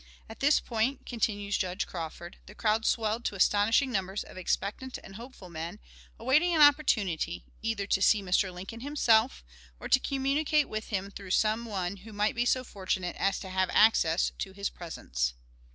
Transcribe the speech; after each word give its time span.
At 0.27 0.39
this 0.39 0.59
point," 0.59 1.05
continues 1.05 1.59
Judge 1.59 1.85
Crawford, 1.85 2.37
"the 2.47 2.55
crowd 2.55 2.87
swelled 2.87 3.23
to 3.25 3.35
astonishing 3.35 3.91
numbers 3.91 4.23
of 4.23 4.35
expectant 4.35 4.97
and 5.03 5.13
hopeful 5.15 5.47
men, 5.47 5.79
awaiting 6.17 6.55
an 6.55 6.61
opportunity, 6.63 7.45
either 7.61 7.85
to 7.85 8.01
see 8.01 8.23
Mr. 8.23 8.51
Lincoln 8.51 8.79
himself, 8.79 9.43
or 9.79 9.87
to 9.87 9.99
communicate 9.99 10.67
with 10.67 10.87
him 10.87 11.11
through 11.11 11.29
some 11.29 11.65
one 11.65 11.97
who 11.97 12.13
might 12.13 12.33
be 12.33 12.45
so 12.45 12.63
fortunate 12.63 13.15
as 13.17 13.37
to 13.41 13.49
have 13.51 13.69
access 13.71 14.31
to 14.39 14.53
his 14.53 14.71
presence." 14.71 15.35